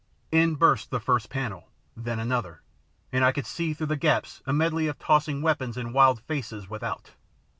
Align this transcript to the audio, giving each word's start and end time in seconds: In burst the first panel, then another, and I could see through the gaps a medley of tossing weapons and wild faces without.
In 0.31 0.55
burst 0.55 0.89
the 0.89 0.99
first 0.99 1.29
panel, 1.29 1.69
then 1.95 2.17
another, 2.17 2.63
and 3.11 3.23
I 3.23 3.31
could 3.31 3.45
see 3.45 3.75
through 3.75 3.85
the 3.85 3.95
gaps 3.95 4.41
a 4.47 4.51
medley 4.51 4.87
of 4.87 4.97
tossing 4.97 5.43
weapons 5.43 5.77
and 5.77 5.93
wild 5.93 6.23
faces 6.23 6.67
without. 6.67 7.11